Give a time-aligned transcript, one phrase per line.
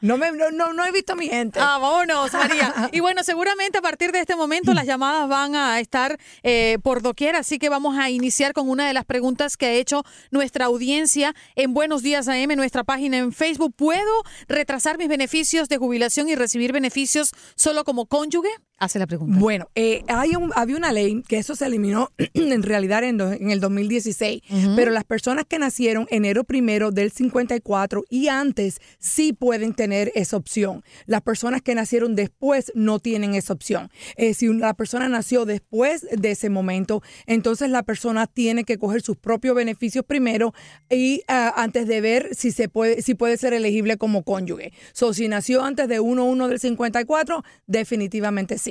[0.01, 1.59] No, me, no, no, he visto a mi gente.
[1.59, 2.89] Ah, vámonos, María.
[2.91, 7.01] Y bueno, seguramente a partir de este momento las llamadas van a estar eh, por
[7.01, 10.65] doquier, así que vamos a iniciar con una de las preguntas que ha hecho nuestra
[10.65, 13.73] audiencia en Buenos Días AM, nuestra página en Facebook.
[13.75, 18.49] ¿Puedo retrasar mis beneficios de jubilación y recibir beneficios solo como cónyuge?
[18.81, 19.37] Hace la pregunta.
[19.37, 23.51] Bueno, eh, hay un, había una ley que eso se eliminó en realidad en, en
[23.51, 24.41] el 2016,
[24.75, 30.35] pero las personas que nacieron enero primero del 54 y antes sí pueden tener esa
[30.35, 30.83] opción.
[31.05, 33.91] Las personas que nacieron después no tienen esa opción.
[34.15, 39.03] Eh, si la persona nació después de ese momento, entonces la persona tiene que coger
[39.03, 40.55] sus propios beneficios primero
[40.89, 44.73] y ah, antes de ver si se puede, si puede ser elegible como cónyuge.
[44.91, 48.70] So, si nació antes de 1-1 del 54, definitivamente sí.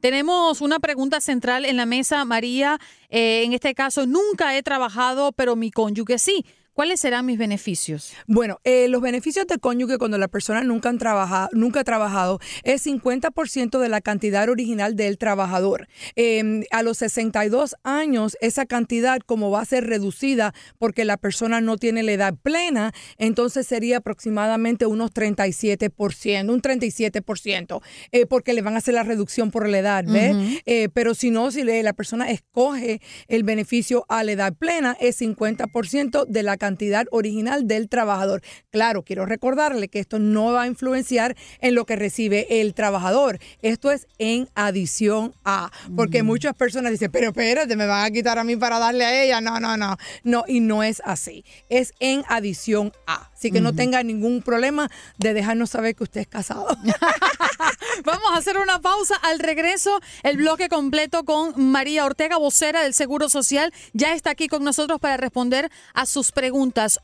[0.00, 2.78] Tenemos una pregunta central en la mesa, María.
[3.10, 6.44] Eh, en este caso, nunca he trabajado, pero mi cónyuge sí.
[6.74, 8.14] ¿Cuáles serán mis beneficios?
[8.26, 12.40] Bueno, eh, los beneficios de cónyuge cuando la persona nunca, han trabajado, nunca ha trabajado
[12.62, 15.86] es 50% de la cantidad original del trabajador.
[16.16, 21.60] Em, a los 62 años, esa cantidad como va a ser reducida porque la persona
[21.60, 28.62] no tiene la edad plena, entonces sería aproximadamente unos 37%, un 37%, eh, porque le
[28.62, 30.34] van a hacer la reducción por la edad, ¿ves?
[30.64, 35.20] Eh, pero si no, si la persona escoge el beneficio a la edad plena, es
[35.20, 38.40] 50% de la cantidad original del trabajador.
[38.70, 43.40] Claro, quiero recordarle que esto no va a influenciar en lo que recibe el trabajador.
[43.62, 48.38] Esto es en adición a, porque muchas personas dicen, pero espérate, me van a quitar
[48.38, 49.40] a mí para darle a ella.
[49.40, 51.44] No, no, no, no, y no es así.
[51.68, 53.31] Es en adición a.
[53.42, 54.88] Así que no tenga ningún problema
[55.18, 56.64] de dejarnos saber que usted es casado.
[58.04, 59.16] Vamos a hacer una pausa.
[59.16, 64.46] Al regreso, el bloque completo con María Ortega, vocera del Seguro Social, ya está aquí
[64.46, 67.00] con nosotros para responder a sus preguntas.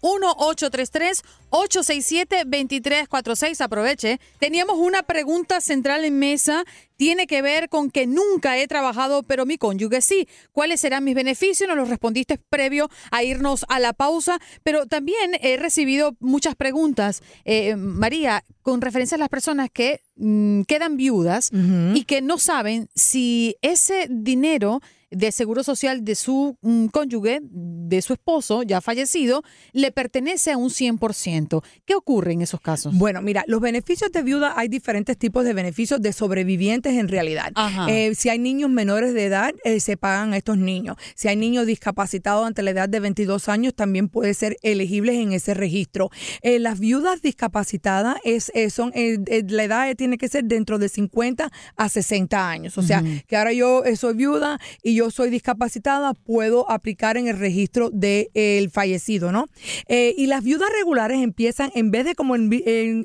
[1.50, 3.60] 1-833-867-2346.
[3.60, 4.20] Aproveche.
[4.38, 6.64] Teníamos una pregunta central en mesa
[6.98, 10.28] tiene que ver con que nunca he trabajado, pero mi cónyuge sí.
[10.52, 11.68] ¿Cuáles serán mis beneficios?
[11.68, 17.22] Nos lo respondiste previo a irnos a la pausa, pero también he recibido muchas preguntas,
[17.44, 21.50] eh, María, con referencia a las personas que mm, quedan viudas
[21.94, 28.02] y que no saben si ese dinero de seguro social de su mm, cónyuge, de
[28.02, 31.62] su esposo ya fallecido, le pertenece a un 100%.
[31.84, 32.94] ¿Qué ocurre en esos casos?
[32.94, 37.52] Bueno, mira, los beneficios de viuda, hay diferentes tipos de beneficios de sobrevivientes en realidad.
[37.88, 40.96] Eh, si hay niños menores de edad, eh, se pagan a estos niños.
[41.14, 45.32] Si hay niños discapacitados ante la edad de 22 años, también puede ser elegibles en
[45.32, 46.10] ese registro.
[46.42, 51.88] Eh, las viudas discapacitadas es, son, la edad tiene que ser dentro de 50 a
[51.88, 52.76] 60 años.
[52.78, 57.38] O sea, que ahora yo soy viuda y yo soy discapacitada, puedo aplicar en el
[57.38, 59.46] registro del fallecido, ¿no?
[59.86, 62.50] Eh, y las viudas regulares empiezan, en vez de como en,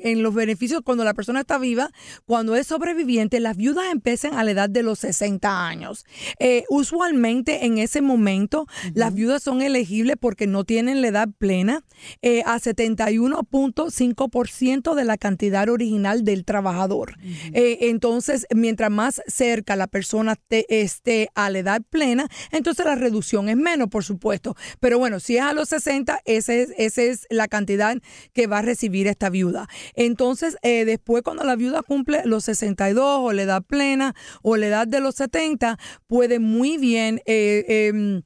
[0.02, 1.90] en, los beneficios cuando la persona está viva,
[2.26, 6.04] cuando es sobreviviente, las viudas empiezan a la edad de los 60 años.
[6.40, 11.84] Eh, usualmente en ese momento, las viudas son elegibles porque no tienen la edad plena
[12.22, 17.18] eh, a 71.5% de la cantidad original del trabajador.
[17.52, 23.56] entonces, mientras más cerca la persona esté a la edad plena, entonces la reducción es
[23.56, 24.56] menos, por supuesto.
[24.80, 27.96] Pero bueno, si es a los 60, esa es, esa es la cantidad
[28.32, 29.68] que va a recibir esta viuda.
[29.94, 34.66] Entonces, eh, después cuando la viuda cumple los 62 o la edad plena o la
[34.66, 37.20] edad de los 70, puede muy bien...
[37.26, 38.22] Eh, em,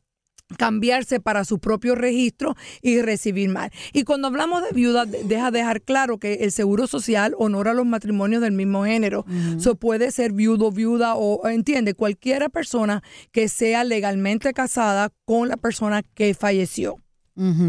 [0.56, 3.70] cambiarse para su propio registro y recibir más.
[3.92, 8.40] Y cuando hablamos de viuda, deja dejar claro que el Seguro Social honora los matrimonios
[8.42, 9.24] del mismo género.
[9.56, 13.02] Eso puede ser viudo, viuda o, entiende, cualquiera persona
[13.32, 16.96] que sea legalmente casada con la persona que falleció.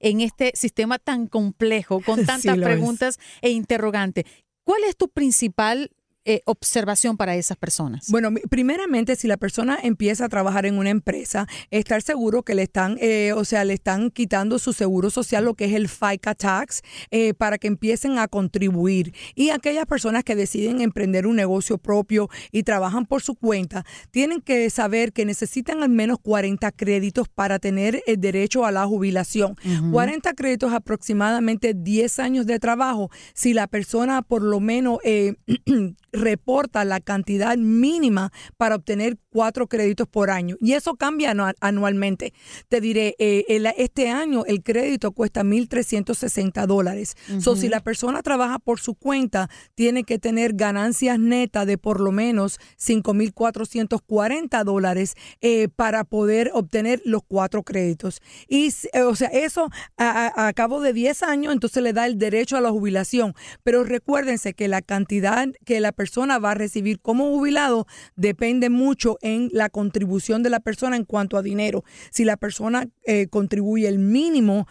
[0.00, 4.24] en este sistema tan complejo, con tantas preguntas e interrogantes?
[4.64, 5.90] ¿Cuál es tu principal
[6.24, 8.06] eh, observación para esas personas?
[8.08, 12.62] Bueno, primeramente, si la persona empieza a trabajar en una empresa, estar seguro que le
[12.62, 16.36] están, eh, o sea, le están quitando su seguro social, lo que es el FICA
[16.36, 19.12] tax, eh, para que empiecen a contribuir.
[19.34, 24.40] Y aquellas personas que deciden emprender un negocio propio y trabajan por su cuenta, tienen
[24.40, 29.56] que saber que necesitan al menos 40 créditos para tener el derecho a la jubilación.
[29.90, 33.10] 40 créditos aproximadamente 10 años de trabajo.
[33.34, 34.98] Si la persona por lo menos
[36.12, 40.56] reporta la cantidad mínima para obtener cuatro créditos por año.
[40.60, 42.34] Y eso cambia anualmente.
[42.68, 43.44] Te diré, eh,
[43.78, 47.16] este año el crédito cuesta 1.360 dólares.
[47.40, 52.00] So, si la persona trabaja por su cuenta, tiene que tener ganancias netas de por
[52.00, 58.20] lo menos 5.440 dólares eh, para poder obtener los cuatro créditos.
[58.48, 62.18] Y, eh, o sea, eso a, a cabo de 10 años, entonces le da el
[62.18, 63.34] derecho a la jubilación.
[63.62, 67.86] Pero recuérdense que la cantidad que la persona va a recibir como jubilado
[68.16, 71.84] depende mucho en la contribución de la persona en cuanto a dinero.
[72.10, 74.66] Si la persona eh, contribuye el mínimo,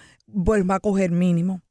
[0.46, 1.62] pues va a coger mínimo.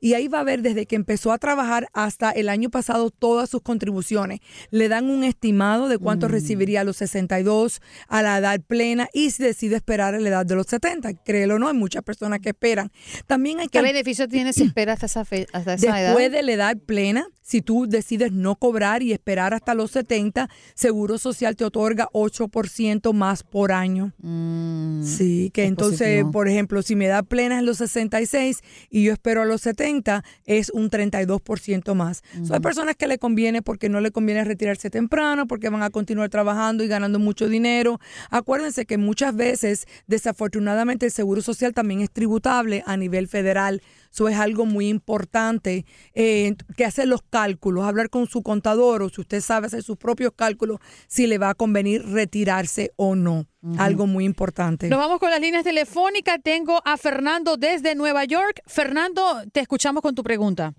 [0.02, 3.50] y ahí va a ver desde que empezó a trabajar hasta el año pasado todas
[3.50, 4.42] sus contribuciones.
[4.72, 6.32] Le dan un estimado de cuánto mm.
[6.32, 10.46] recibiría a los 62, a la edad plena y si decide esperar a la edad
[10.46, 11.14] de los 70.
[11.24, 12.92] Créelo o no, hay muchas personas que esperan.
[13.28, 16.52] También hay ¿Qué beneficio tiene si espera hasta esa, fe, hasta esa Después de la
[16.52, 21.64] edad plena, si tú decides no cobrar y esperar hasta los 70, Seguro Social te
[21.64, 24.13] otorga 8 4% más por año.
[24.20, 26.32] Mm, Sí, que es entonces, positivo.
[26.32, 30.24] por ejemplo, si me da plenas en los 66 y yo espero a los 70,
[30.46, 32.24] es un 32% más.
[32.44, 35.89] So, hay personas que le conviene porque no le conviene retirarse temprano, porque van a
[35.89, 38.00] continuar trabajando y ganando mucho dinero.
[38.30, 43.82] Acuérdense que muchas veces, desafortunadamente, el Seguro Social también es tributable a nivel federal.
[44.18, 49.10] Eso es algo muy importante, eh, que hacer los cálculos, hablar con su contador o
[49.10, 53.46] si usted sabe hacer sus propios cálculos, si le va a convenir retirarse o no.
[53.78, 54.90] Algo muy importante.
[54.90, 56.40] Nos vamos con las líneas telefónicas.
[56.42, 58.60] Tengo a Fernando desde Nueva York.
[58.66, 59.22] Fernando,
[59.54, 60.74] te escuchamos con tu pregunta.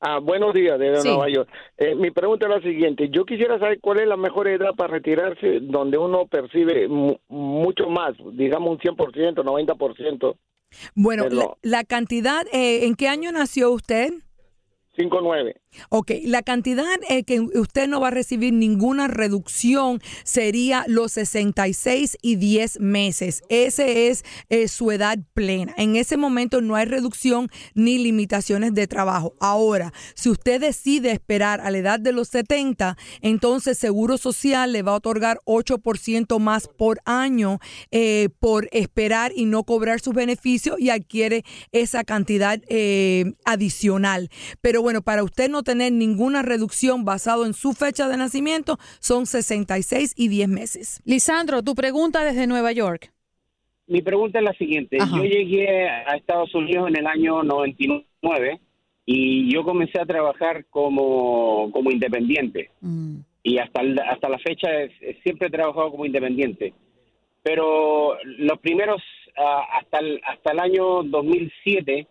[0.00, 1.08] Ah, buenos días, de Sí.
[1.08, 1.48] Nueva York.
[1.78, 3.08] Eh, mi pregunta es la siguiente.
[3.10, 7.88] Yo quisiera saber cuál es la mejor edad para retirarse donde uno percibe mu- mucho
[7.88, 10.36] más, digamos un 100%, 90%,
[10.94, 14.12] Bueno, la, la cantidad, eh, ¿en qué año nació usted?
[14.96, 15.61] 5-9.
[15.88, 22.18] Ok, la cantidad eh, que usted no va a recibir ninguna reducción sería los 66
[22.20, 23.42] y 10 meses.
[23.48, 25.74] Ese es eh, su edad plena.
[25.76, 29.34] En ese momento no hay reducción ni limitaciones de trabajo.
[29.40, 34.82] Ahora, si usted decide esperar a la edad de los 70, entonces Seguro Social le
[34.82, 37.58] va a otorgar 8% más por año
[37.90, 42.60] eh, por esperar y no cobrar sus beneficios y adquiere esa cantidad
[43.44, 44.30] adicional.
[44.60, 49.26] Pero bueno, para usted no tener ninguna reducción basado en su fecha de nacimiento, son
[49.26, 51.00] 66 y 10 meses.
[51.04, 53.12] Lisandro, tu pregunta desde Nueva York.
[53.86, 54.96] Mi pregunta es la siguiente.
[55.00, 55.16] Ajá.
[55.16, 58.60] Yo llegué a Estados Unidos en el año 99
[59.04, 62.70] y yo comencé a trabajar como, como independiente.
[62.80, 63.16] Mm.
[63.42, 66.72] Y hasta, el- hasta la fecha es- es- siempre he trabajado como independiente.
[67.42, 69.02] Pero los primeros,
[69.36, 72.06] ah, hasta, el, hasta el año 2007,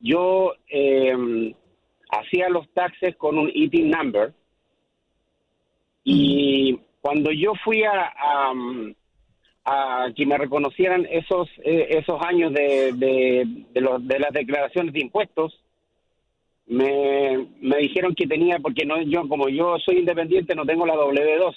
[0.00, 1.52] yo eh,
[2.10, 4.32] hacía los taxes con un eating number.
[6.04, 8.12] Y cuando yo fui a,
[9.64, 15.62] a, que me reconocieran esos eh, esos años de, de, de, las declaraciones de impuestos,
[16.66, 20.94] me, me dijeron que tenía, porque no yo como yo soy independiente, no tengo la
[20.94, 21.54] W2.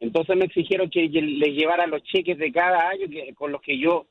[0.00, 3.78] Entonces me exigieron que les llevara los cheques de cada año que, con los que
[3.78, 4.06] yo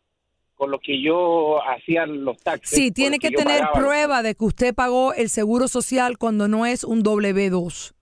[0.55, 2.77] con los que yo hacía los taxes.
[2.79, 3.73] Sí, tiene que tener pagaba.
[3.79, 7.93] prueba de que usted pagó el seguro social cuando no es un W2.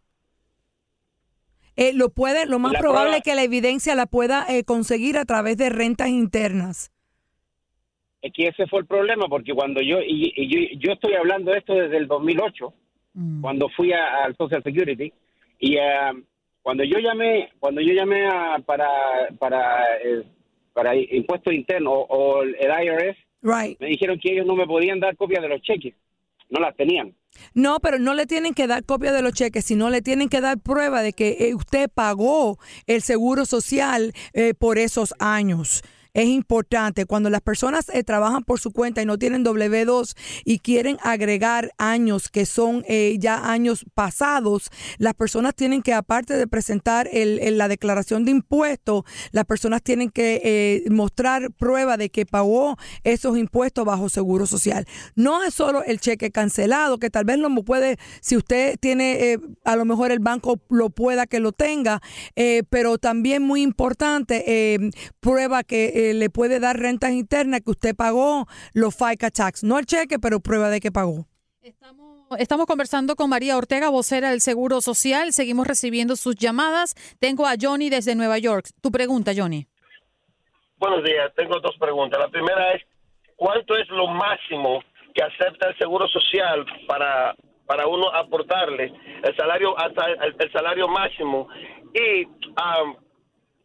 [1.75, 4.63] Eh, lo puede, lo más La probable prueba- es que la evidencia la pueda eh,
[4.63, 6.91] conseguir a través de rentas internas.
[8.21, 11.51] Es que ese fue el problema, porque cuando yo, y, y yo, yo estoy hablando
[11.51, 12.73] de esto desde el 2008,
[13.15, 13.41] Mm.
[13.41, 15.13] cuando fui al Social Security,
[15.59, 16.13] y ah,
[16.63, 18.87] cuando yo llamé, cuando yo llamé a- para,
[19.37, 20.23] para, eh,
[20.73, 23.79] para impuestos internos o, o el IRS, Right.
[23.79, 25.93] me dijeron que ellos no me podían dar copia de los cheques,
[26.49, 27.13] no las tenían.
[27.53, 30.39] No, pero no le tienen que dar copia de los cheques, sino le tienen que
[30.39, 35.83] dar prueba de que eh, usted pagó el seguro social eh, por esos años.
[36.13, 40.15] Es importante cuando las personas eh, trabajan por su cuenta y no tienen W2
[40.45, 46.35] y quieren agregar años que son eh, ya años pasados, las personas tienen que, aparte
[46.35, 52.11] de presentar el- la declaración de impuestos, las personas tienen que eh, mostrar prueba de
[52.11, 54.85] que pagó esos impuestos bajo seguro social.
[55.15, 59.39] No es solo el cheque cancelado, que tal vez lo puede, si usted tiene, eh,
[59.63, 62.01] a lo mejor el banco lo pueda que lo tenga,
[62.35, 64.77] eh, pero también muy importante,
[65.19, 69.63] prueba que eh, le puede dar rentas internas que usted pagó los FICA tax.
[69.63, 71.27] No el cheque, pero prueba de que pagó.
[71.61, 75.33] Estamos, estamos conversando con María Ortega, vocera del Seguro Social.
[75.33, 76.95] Seguimos recibiendo sus llamadas.
[77.19, 78.67] Tengo a Johnny desde Nueva York.
[78.81, 79.67] Tu pregunta, Johnny.
[80.77, 82.19] Buenos días, tengo dos preguntas.
[82.19, 82.81] La primera es,
[83.37, 84.83] ¿cuánto es lo máximo
[85.15, 87.33] que acepta el Seguro Social para,
[87.65, 88.91] para uno aportarle
[89.23, 91.47] el salario hasta el, el salario máximo?
[91.93, 92.25] Y
[92.57, 92.97] am,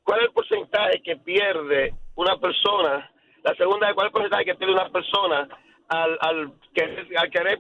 [0.05, 3.11] ¿cuál es el porcentaje que pierde una persona?
[3.45, 5.49] La segunda es, ¿cuál porcentaje que pierde una persona
[5.89, 7.59] al, al, querer, al querer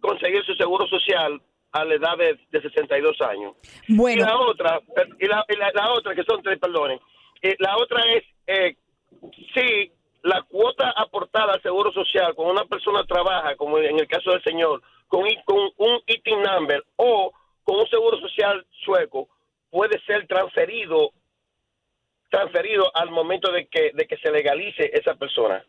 [0.00, 1.40] conseguir su Seguro Social
[1.72, 3.54] a la edad de, de 62 años?
[3.88, 4.22] Bueno.
[4.22, 4.80] Y la otra,
[5.20, 6.98] y la, y la- la otra, que son tres, perdonen.
[7.40, 8.76] Eh, la otra es eh,
[9.54, 9.92] si
[10.22, 14.42] la cuota aportada al Seguro Social cuando una persona trabaja, como en el caso del
[14.42, 19.28] señor, con, con un ITIN number o con un Seguro Social sueco,
[19.70, 21.10] puede ser transferido
[22.32, 25.62] transferido al momento de que, de que se legalice esa persona.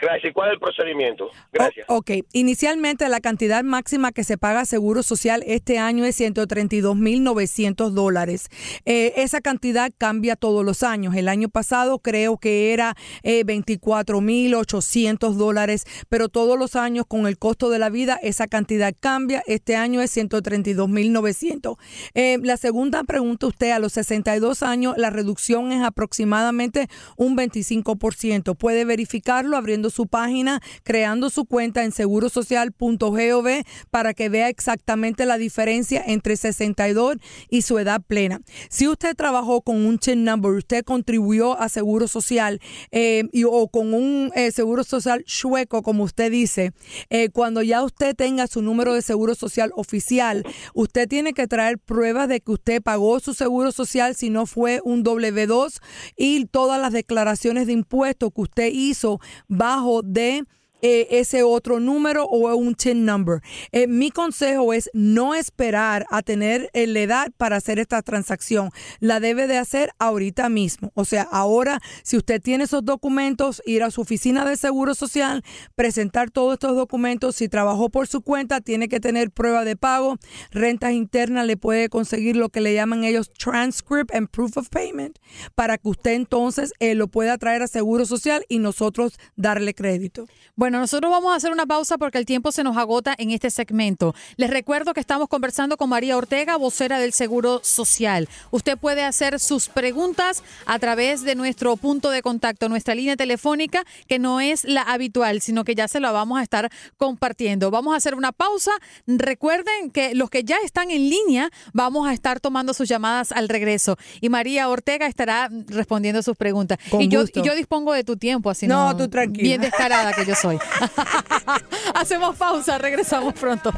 [0.00, 0.32] Gracias.
[0.32, 1.30] ¿Cuál es el procedimiento?
[1.52, 1.86] Gracias.
[1.88, 8.48] ok, inicialmente la cantidad máxima que se paga Seguro Social este año es 132.900 dólares.
[8.86, 11.14] Eh, esa cantidad cambia todos los años.
[11.14, 17.38] El año pasado creo que era eh, 24.800 dólares, pero todos los años con el
[17.38, 19.42] costo de la vida esa cantidad cambia.
[19.46, 21.76] Este año es 132.900.
[22.14, 28.56] Eh, la segunda pregunta usted, a los 62 años la reducción es aproximadamente un 25%.
[28.56, 33.48] Puede verificarlo abriendo su página, creando su cuenta en segurosocial.gov
[33.90, 37.16] para que vea exactamente la diferencia entre 62
[37.48, 38.40] y su edad plena.
[38.68, 43.94] Si usted trabajó con un TIN number, usted contribuyó a Seguro Social eh, o con
[43.94, 46.72] un eh, Seguro Social chueco, como usted dice,
[47.08, 50.44] eh, cuando ya usted tenga su número de Seguro Social oficial,
[50.74, 54.80] usted tiene que traer pruebas de que usted pagó su Seguro Social si no fue
[54.84, 55.80] un W2
[56.16, 60.44] y todas las declaraciones de impuestos que usted hizo bajo de
[60.82, 63.42] eh, ese otro número o un TIN number.
[63.72, 68.70] Eh, mi consejo es no esperar a tener eh, la edad para hacer esta transacción.
[68.98, 70.90] La debe de hacer ahorita mismo.
[70.94, 75.44] O sea, ahora, si usted tiene esos documentos, ir a su oficina de seguro social,
[75.74, 77.36] presentar todos estos documentos.
[77.36, 80.16] Si trabajó por su cuenta, tiene que tener prueba de pago.
[80.50, 85.18] Rentas internas le puede conseguir lo que le llaman ellos transcript and proof of payment
[85.54, 90.26] para que usted entonces lo pueda traer a seguro social y nosotros darle crédito.
[90.70, 93.50] Bueno, nosotros vamos a hacer una pausa porque el tiempo se nos agota en este
[93.50, 94.14] segmento.
[94.36, 98.28] Les recuerdo que estamos conversando con María Ortega, vocera del Seguro Social.
[98.52, 103.82] Usted puede hacer sus preguntas a través de nuestro punto de contacto, nuestra línea telefónica,
[104.06, 107.72] que no es la habitual, sino que ya se la vamos a estar compartiendo.
[107.72, 108.70] Vamos a hacer una pausa.
[109.08, 113.48] Recuerden que los que ya están en línea, vamos a estar tomando sus llamadas al
[113.48, 113.96] regreso.
[114.20, 116.78] Y María Ortega estará respondiendo sus preguntas.
[116.92, 118.96] Con y, yo, y yo dispongo de tu tiempo, así No, no.
[118.96, 119.42] tú tranquila.
[119.42, 120.59] Bien descarada que yo soy.
[121.94, 123.72] Hacemos pausa, regresamos pronto.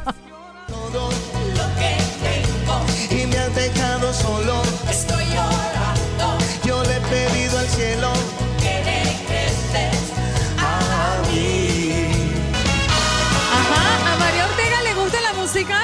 [0.67, 4.61] todo lo que tengo y me has dejado solo.
[4.89, 6.37] Estoy llorando.
[6.63, 8.11] Yo le he pedido al cielo
[8.59, 10.11] que regreses
[10.57, 12.07] a mí.
[13.51, 15.79] Ajá, a María Ortega le gusta la música.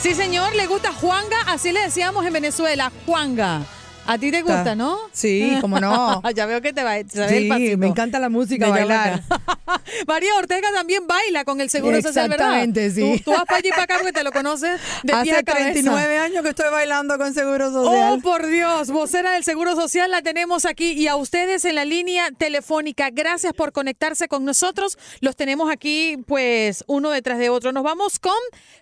[0.00, 3.62] Sí, señor, le gusta Juanga, así le decíamos en Venezuela, Juanga.
[4.10, 4.98] A ti te gusta, ¿no?
[5.12, 6.20] Sí, cómo no.
[6.34, 7.78] ya veo que te va, el Sí, pasito.
[7.78, 9.22] me encanta la música, De bailar.
[10.08, 12.62] María Ortega también baila con el Seguro Social, ¿verdad?
[12.64, 13.22] Exactamente, sí.
[13.24, 15.42] Tú, tú vas para allí para acá porque te lo conoces de pie Hace a
[15.44, 15.72] cabeza.
[15.72, 18.18] 39 años que estoy bailando con Seguro Social.
[18.18, 21.84] Oh, por Dios, vocera del Seguro Social la tenemos aquí y a ustedes en la
[21.84, 23.10] línea telefónica.
[23.10, 24.98] Gracias por conectarse con nosotros.
[25.20, 27.70] Los tenemos aquí, pues, uno detrás de otro.
[27.70, 28.32] Nos vamos con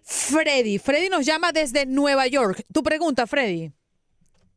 [0.02, 0.78] Freddy.
[0.78, 2.64] Freddy nos llama desde Nueva York.
[2.72, 3.72] Tu pregunta, Freddy.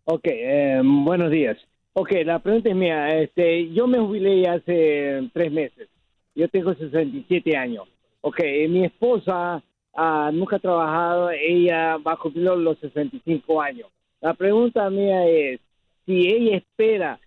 [0.05, 1.57] Ok, eh, buenos días.
[1.93, 3.09] Ok, la pregunta es mía.
[3.19, 5.89] Este, yo me jubilé hace tres meses.
[6.35, 7.87] Yo tengo 67 años.
[8.21, 9.61] Ok, eh, mi esposa
[9.95, 11.29] ah, nunca ha trabajado.
[11.31, 13.87] Ella va a cumplir los 65 años.
[14.21, 15.59] La pregunta mía es,
[16.05, 17.19] si ella espera,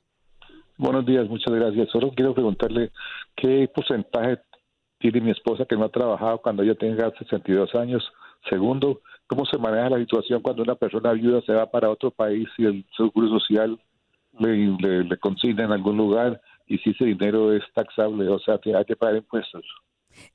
[0.77, 1.87] Buenos días, muchas gracias.
[1.89, 2.91] Solo quiero preguntarle
[3.37, 4.39] qué porcentaje
[4.99, 8.03] tiene mi esposa que no ha trabajado cuando ella tenga 62 años
[8.49, 12.47] Segundo, ¿cómo se maneja la situación cuando una persona viuda se va para otro país
[12.57, 13.79] y el Seguro Social
[14.39, 18.57] le, le, le consigna en algún lugar y si ese dinero es taxable, o sea,
[18.57, 19.65] que hay que pagar impuestos?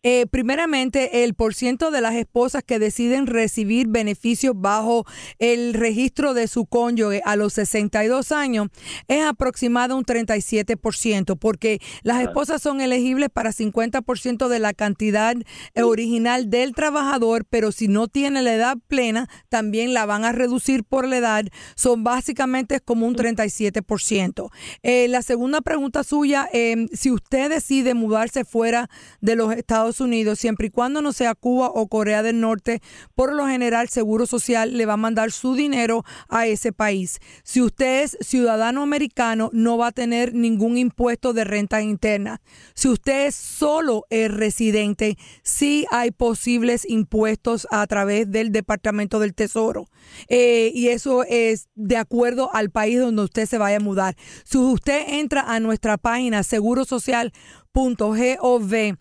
[0.03, 5.07] Eh, primeramente, el porciento de las esposas que deciden recibir beneficios bajo
[5.39, 8.69] el registro de su cónyuge a los 62 años
[9.09, 15.37] es aproximado un 37%, porque las esposas son elegibles para 50% de la cantidad
[15.77, 20.85] original del trabajador, pero si no tiene la edad plena, también la van a reducir
[20.85, 21.45] por la edad.
[21.75, 24.51] Son básicamente como un 37%.
[24.83, 28.89] Eh, la segunda pregunta suya, eh, si usted decide mudarse fuera
[29.21, 32.83] de los Estados Unidos, siempre y cuando no sea Cuba o Corea del Norte,
[33.15, 37.21] por lo general Seguro Social le va a mandar su dinero a ese país.
[37.43, 42.43] Si usted es ciudadano americano, no va a tener ningún impuesto de renta interna.
[42.75, 49.35] Si usted es solo el residente, sí hay posibles impuestos a través del Departamento del
[49.35, 49.87] Tesoro.
[50.29, 54.17] Eh, y eso es de acuerdo al país donde usted se vaya a mudar.
[54.45, 58.99] Si usted entra a nuestra página segurosocial.gov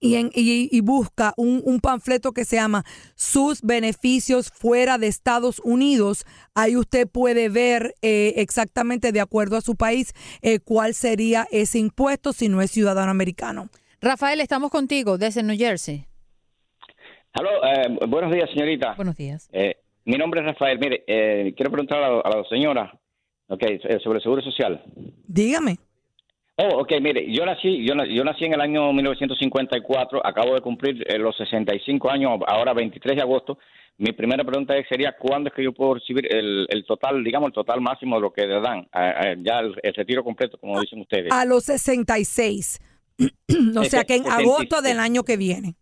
[0.00, 2.84] y, en- y- y busca un, un panfleto que se llama
[3.14, 9.60] Sus beneficios fuera de Estados Unidos, ahí usted puede ver eh, exactamente de acuerdo a
[9.60, 13.68] su país eh, cuál sería ese impuesto si no es ciudadano americano.
[14.00, 16.04] Rafael, estamos contigo desde New Jersey.
[17.32, 18.94] Aló, eh, buenos días, señorita.
[18.94, 19.48] Buenos días.
[19.52, 20.78] Eh, mi nombre es Rafael.
[20.78, 22.98] Mire, eh, quiero preguntar a la, a la señora
[23.48, 24.82] okay, sobre el seguro social.
[25.26, 25.78] Dígame.
[26.60, 30.60] Oh, ok, mire, yo nací, yo, na- yo nací en el año 1954, acabo de
[30.60, 33.58] cumplir eh, los 65 años, ahora 23 de agosto.
[33.96, 37.48] Mi primera pregunta es- sería, ¿cuándo es que yo puedo recibir el, el total, digamos,
[37.48, 38.88] el total máximo de lo que le dan?
[38.92, 41.30] Ah, ah, ya el, el retiro completo, como dicen ustedes.
[41.30, 42.80] A los 66.
[43.76, 45.76] o sea que en agosto del año que viene.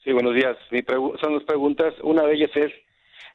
[0.05, 0.55] Sí, buenos días.
[0.69, 0.83] Mi
[1.19, 1.95] son dos preguntas.
[2.03, 2.71] Una de ellas es,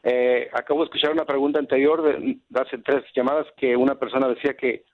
[0.04, 4.54] eh, acabo de escuchar una pregunta anterior de, hace tres llamadas que una persona decía
[4.54, 4.84] que,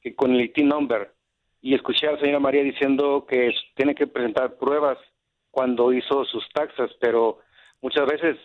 [0.00, 1.10] que con el ITIN number
[1.60, 4.98] y escuché a la señora María diciendo que tiene que presentar pruebas
[5.50, 7.40] cuando hizo sus taxas, pero
[7.82, 8.36] muchas veces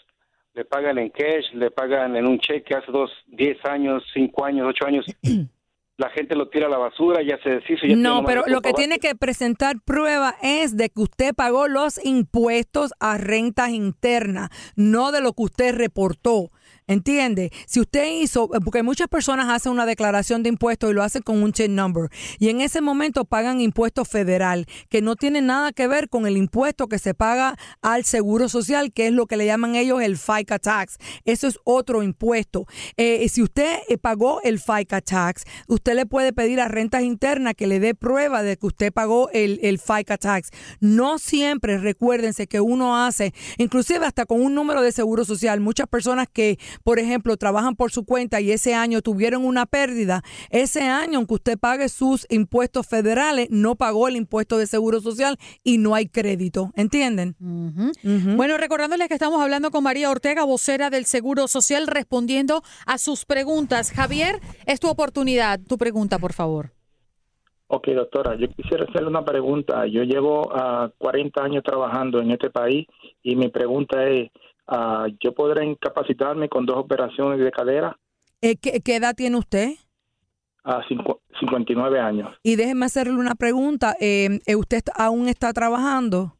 [0.55, 4.65] le pagan en cash, le pagan en un cheque hace dos, diez años, cinco años,
[4.67, 5.05] ocho años.
[6.01, 7.85] La gente lo tira a la basura, ya se deshizo.
[7.85, 12.03] Ya No, pero lo que tiene que presentar prueba es de que usted pagó los
[12.03, 16.49] impuestos a rentas internas, no de lo que usted reportó.
[16.91, 17.53] ¿Entiende?
[17.67, 21.41] Si usted hizo, porque muchas personas hacen una declaración de impuestos y lo hacen con
[21.41, 25.87] un check number, y en ese momento pagan impuesto federal, que no tiene nada que
[25.87, 29.45] ver con el impuesto que se paga al seguro social, que es lo que le
[29.45, 30.97] llaman ellos el FICA tax.
[31.23, 32.65] Eso es otro impuesto.
[32.97, 37.53] Eh, si usted eh, pagó el FICA tax, usted le puede pedir a rentas internas
[37.55, 40.49] que le dé prueba de que usted pagó el, el FICA tax.
[40.81, 45.87] No siempre, recuérdense que uno hace, inclusive hasta con un número de seguro social, muchas
[45.87, 50.81] personas que, por ejemplo, trabajan por su cuenta y ese año tuvieron una pérdida, ese
[50.83, 55.77] año, aunque usted pague sus impuestos federales, no pagó el impuesto de seguro social y
[55.77, 56.71] no hay crédito.
[56.75, 57.35] ¿Entienden?
[57.39, 63.25] Bueno, recordándoles que estamos hablando con María Ortega, vocera del Seguro Social, respondiendo a sus
[63.25, 63.91] preguntas.
[63.91, 65.59] Javier, es tu oportunidad.
[65.67, 66.71] Tu pregunta, por favor.
[67.73, 69.87] Ok, doctora, yo quisiera hacerle una pregunta.
[69.87, 72.85] Yo llevo ah, 40 años trabajando en este país
[73.23, 74.29] y mi pregunta es,
[74.67, 77.97] ah, ¿yo podré incapacitarme con dos operaciones de cadera
[78.41, 79.71] Eh, ¿qué, qué edad tiene usted?
[80.63, 82.29] a cincu- 59 años?
[82.43, 83.95] Y déjeme hacerle una pregunta.
[83.99, 86.37] eh, eh, ¿Usted aún está trabajando?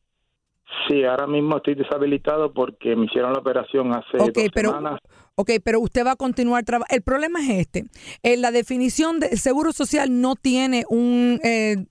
[0.88, 5.00] Sí, ahora mismo estoy deshabilitado porque me hicieron la operación hace dos pero, semanas.
[5.36, 6.96] ok, pero usted va a continuar trabajando.
[6.96, 7.86] El problema es este.
[8.24, 11.88] En la definición del Seguro Social no tiene un, eh,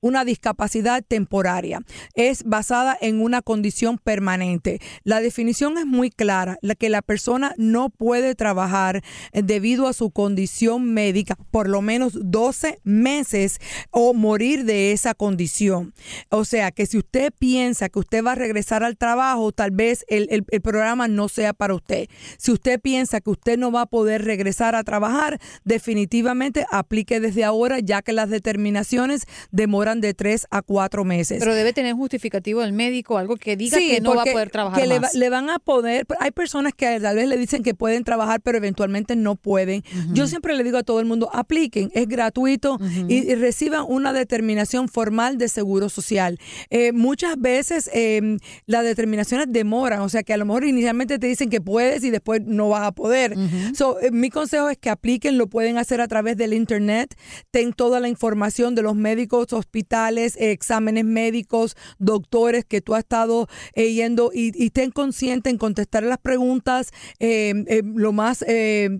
[0.00, 1.80] una discapacidad temporaria.
[2.14, 4.80] Es basada en una condición permanente.
[5.04, 9.92] La definición es muy clara, la que la persona no puede trabajar eh, debido a
[9.92, 13.58] su condición médica por lo menos 12 meses
[13.90, 15.94] o morir de esa condición.
[16.28, 20.04] O sea que si usted piensa que usted va a regresar al trabajo, tal vez
[20.08, 22.08] el, el- el programa no sea para usted.
[22.38, 27.44] Si usted piensa que usted no va a poder regresar a trabajar, definitivamente aplique desde
[27.44, 31.38] ahora, ya que las determinaciones demoran de tres a cuatro meses.
[31.40, 34.80] Pero debe tener justificativo del médico, algo que diga que no va a poder trabajar
[34.80, 35.14] que le, más.
[35.14, 38.58] le van a poder, hay personas que tal vez le dicen que pueden trabajar, pero
[38.58, 39.82] eventualmente no pueden.
[40.12, 44.12] Yo siempre le digo a todo el mundo, apliquen, es gratuito y, y reciban una
[44.12, 46.38] determinación formal de seguro social.
[46.70, 51.26] Eh, muchas veces eh, las determinaciones demoran, o sea que a lo mejor inicialmente te
[51.26, 53.34] dicen que puedes y después no vas a poder.
[53.74, 57.16] So, eh, mi consejo es que apliquen, lo pueden hacer a través del internet,
[57.50, 63.00] ten toda la información de los médicos, hospitales, eh, exámenes médicos, doctores que tú has
[63.00, 68.44] estado eh, yendo y, y ten consciente en contestar las preguntas eh, eh, lo más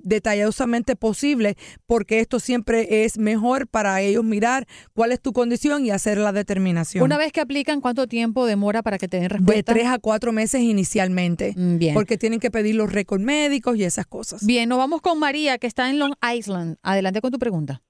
[0.03, 5.91] detallosamente posible, porque esto siempre es mejor para ellos mirar cuál es tu condición y
[5.91, 7.05] hacer la determinación.
[7.05, 9.73] Una vez que aplican, ¿cuánto tiempo demora para que te den de respuesta?
[9.73, 11.95] tres a cuatro meses inicialmente, Mm, bien.
[11.95, 14.45] porque tienen que pedir los récords médicos y esas cosas.
[14.45, 16.77] Bien, nos vamos con María, que está en Long Island.
[16.83, 17.83] Adelante con tu pregunta.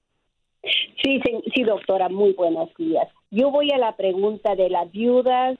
[0.61, 1.21] Sí,
[1.53, 3.07] sí, doctora, muy buenos días.
[3.31, 5.57] Yo voy a la pregunta de las viudas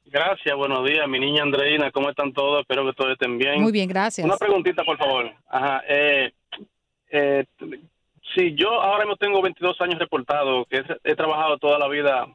[0.05, 2.61] Gracias, buenos días, mi niña Andreina, ¿cómo están todos?
[2.61, 3.63] Espero que todos estén bien.
[3.63, 4.25] Muy bien, gracias.
[4.25, 5.33] Una preguntita, por favor.
[5.49, 6.33] Ajá, eh,
[7.11, 7.45] eh,
[8.35, 12.27] si yo ahora mismo tengo 22 años reportados, que he, he trabajado toda la vida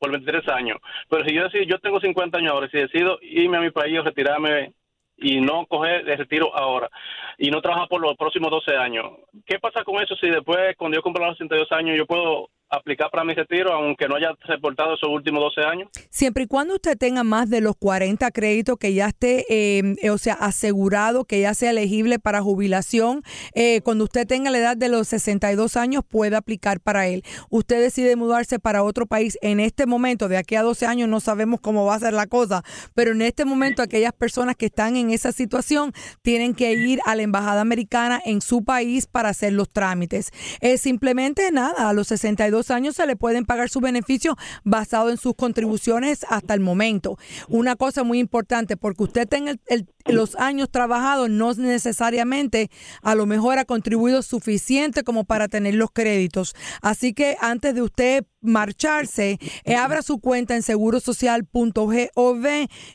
[0.00, 3.58] por 23 años, pero si yo decido, yo tengo 50 años ahora, si decido irme
[3.58, 4.72] a mi país o retirarme
[5.18, 6.90] y no coger el retiro ahora
[7.36, 9.06] y no trabajar por los próximos 12 años,
[9.46, 13.10] ¿qué pasa con eso si después, cuando yo cumpla los 62 años, yo puedo aplicar
[13.10, 15.88] para mi retiro aunque no haya reportado esos últimos 12 años?
[16.08, 20.10] Siempre y cuando usted tenga más de los 40 créditos que ya esté, eh, eh,
[20.10, 23.22] o sea, asegurado, que ya sea elegible para jubilación,
[23.54, 27.22] eh, cuando usted tenga la edad de los 62 años puede aplicar para él.
[27.48, 31.20] Usted decide mudarse para otro país en este momento, de aquí a 12 años no
[31.20, 32.62] sabemos cómo va a ser la cosa,
[32.94, 37.14] pero en este momento aquellas personas que están en esa situación tienen que ir a
[37.16, 40.30] la embajada americana en su país para hacer los trámites.
[40.60, 45.16] Es simplemente nada, a los 62 años se le pueden pagar sus beneficios basado en
[45.16, 47.16] sus contribuciones hasta el momento.
[47.48, 52.70] Una cosa muy importante, porque usted tenga el- el- los años trabajados, no necesariamente
[53.02, 56.54] a lo mejor ha contribuido suficiente como para tener los créditos.
[56.82, 62.46] Así que antes de usted marcharse, eh, abra su cuenta en segurosocial.gov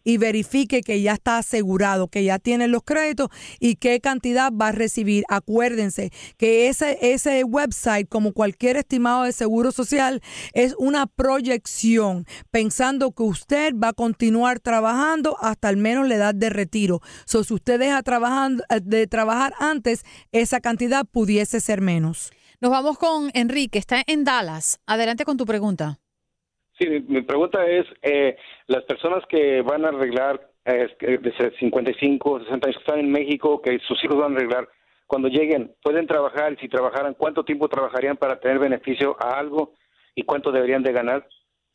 [0.03, 4.69] y verifique que ya está asegurado, que ya tiene los créditos y qué cantidad va
[4.69, 5.23] a recibir.
[5.29, 10.21] Acuérdense que ese, ese website, como cualquier estimado de seguro social,
[10.53, 16.35] es una proyección, pensando que usted va a continuar trabajando hasta al menos la edad
[16.35, 16.94] de retiro.
[17.25, 22.31] So, si usted deja trabajando, eh, de trabajar antes, esa cantidad pudiese ser menos.
[22.61, 24.79] Nos vamos con Enrique, está en Dallas.
[24.87, 25.97] Adelante con tu pregunta.
[26.77, 32.67] Sí, mi, pregunta es, eh, las personas que van a arreglar eh, de 55, 60
[32.67, 34.67] años que están en México, que sus hijos van a arreglar,
[35.07, 36.53] cuando lleguen, ¿pueden trabajar?
[36.53, 39.73] Y si trabajaran, ¿cuánto tiempo trabajarían para tener beneficio a algo?
[40.15, 41.27] ¿Y cuánto deberían de ganar?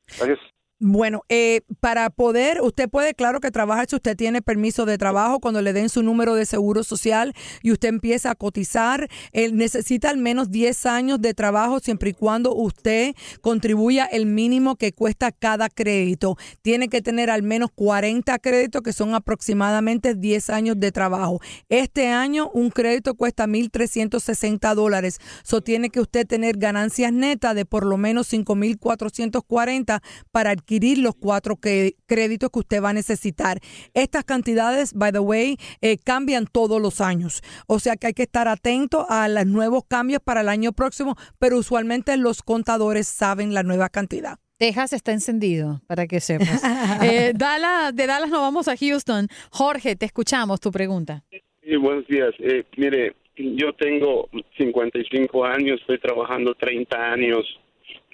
[0.06, 0.38] Gracias.
[0.83, 5.38] Bueno, eh, para poder, usted puede, claro que trabajar si usted tiene permiso de trabajo
[5.38, 9.07] cuando le den su número de seguro social y usted empieza a cotizar.
[9.33, 14.77] Él necesita al menos 10 años de trabajo siempre y cuando usted contribuya el mínimo
[14.77, 16.38] que cuesta cada crédito.
[16.62, 21.43] Tiene que tener al menos 40 créditos que son aproximadamente 10 años de trabajo.
[21.69, 25.19] Este año un crédito cuesta 1.360 dólares.
[25.43, 30.01] So tiene que usted tener ganancias netas de por lo menos 5.440
[30.33, 33.59] para los cuatro que- créditos que usted va a necesitar.
[33.94, 37.42] Estas cantidades, by the way, eh, cambian todos los años.
[37.66, 41.16] O sea que hay que estar atento a los nuevos cambios para el año próximo,
[41.38, 44.38] pero usualmente los contadores saben la nueva cantidad.
[44.59, 46.62] Texas está encendido, para que sepas.
[47.02, 49.26] Eh, Dallas, de Dallas nos vamos a Houston.
[49.50, 51.24] Jorge, te escuchamos tu pregunta.
[51.30, 52.35] Sí, buenos días.
[52.40, 54.28] Eh, mire, yo tengo
[54.59, 57.44] 55 años, estoy trabajando 30 años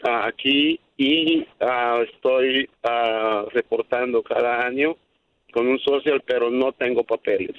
[0.05, 4.97] aquí y ah, estoy ah, reportando cada año
[5.53, 7.57] con un social, pero no tengo papeles.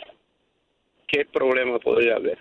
[1.07, 2.37] ¿Qué problema podría haber?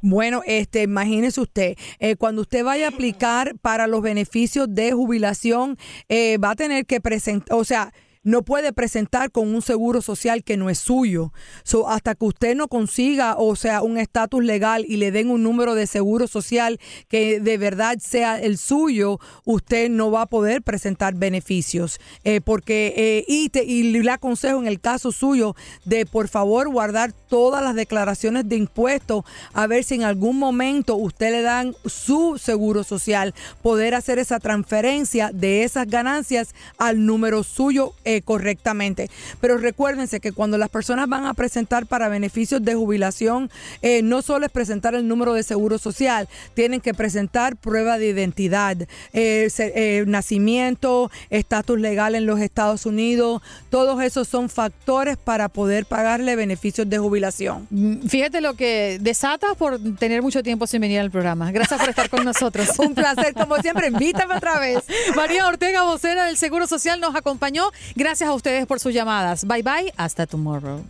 [0.00, 5.78] Bueno, este, imagínese usted, eh, cuando usted vaya a aplicar para los beneficios de jubilación,
[6.08, 7.92] eh, va a tener que presentar, o sea,
[8.24, 11.32] no puede presentar con un seguro social que no es suyo.
[11.62, 15.42] So, hasta que usted no consiga, o sea, un estatus legal y le den un
[15.42, 20.62] número de seguro social que de verdad sea el suyo, usted no va a poder
[20.62, 22.00] presentar beneficios.
[22.24, 26.68] Eh, porque, eh, y, te, y le aconsejo en el caso suyo de por favor
[26.68, 31.74] guardar todas las declaraciones de impuestos, a ver si en algún momento usted le dan
[31.84, 37.92] su seguro social, poder hacer esa transferencia de esas ganancias al número suyo.
[38.22, 39.10] Correctamente.
[39.40, 43.50] Pero recuérdense que cuando las personas van a presentar para beneficios de jubilación,
[43.82, 48.08] eh, no solo es presentar el número de seguro social, tienen que presentar prueba de
[48.08, 48.76] identidad,
[49.12, 55.86] eh, eh, nacimiento, estatus legal en los Estados Unidos, todos esos son factores para poder
[55.86, 57.66] pagarle beneficios de jubilación.
[57.70, 61.52] Mm, fíjate lo que desatas por tener mucho tiempo sin venir al programa.
[61.52, 62.68] Gracias por estar con nosotros.
[62.78, 64.78] Un placer, como siempre, invítame otra vez.
[65.16, 67.70] María Ortega, vocera del Seguro Social, nos acompañó.
[68.04, 69.46] Gracias a ustedes por sus llamadas.
[69.46, 70.84] Bye bye, hasta tomorrow.